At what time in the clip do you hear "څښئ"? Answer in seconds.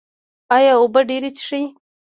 1.37-1.63